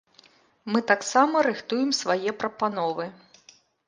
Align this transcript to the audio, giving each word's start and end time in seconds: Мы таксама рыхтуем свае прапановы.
Мы 0.75 0.79
таксама 0.91 1.43
рыхтуем 1.47 1.91
свае 1.97 2.33
прапановы. 2.41 3.07